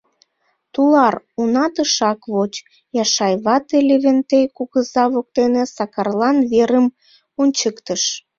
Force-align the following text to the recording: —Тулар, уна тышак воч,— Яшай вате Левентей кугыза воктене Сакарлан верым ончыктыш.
—Тулар, 0.73 1.15
уна 1.39 1.65
тышак 1.73 2.19
воч,— 2.33 2.53
Яшай 3.03 3.33
вате 3.45 3.77
Левентей 3.87 4.45
кугыза 4.57 5.03
воктене 5.13 5.63
Сакарлан 5.75 6.37
верым 6.51 6.87
ончыктыш. 7.41 8.03